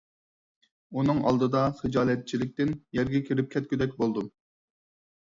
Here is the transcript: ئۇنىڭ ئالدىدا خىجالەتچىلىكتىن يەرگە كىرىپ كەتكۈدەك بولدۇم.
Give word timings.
ئۇنىڭ 0.97 1.19
ئالدىدا 1.33 1.61
خىجالەتچىلىكتىن 1.83 2.75
يەرگە 3.01 3.25
كىرىپ 3.31 3.55
كەتكۈدەك 3.55 3.99
بولدۇم. 4.05 4.37